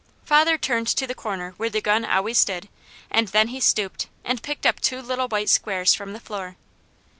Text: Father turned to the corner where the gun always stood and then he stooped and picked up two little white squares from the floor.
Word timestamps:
Father 0.25 0.57
turned 0.57 0.87
to 0.87 1.05
the 1.05 1.13
corner 1.13 1.51
where 1.57 1.69
the 1.69 1.79
gun 1.79 2.03
always 2.03 2.39
stood 2.39 2.69
and 3.11 3.27
then 3.27 3.49
he 3.49 3.59
stooped 3.59 4.07
and 4.25 4.41
picked 4.41 4.65
up 4.65 4.79
two 4.79 4.99
little 4.99 5.27
white 5.27 5.47
squares 5.47 5.93
from 5.93 6.13
the 6.13 6.19
floor. 6.19 6.55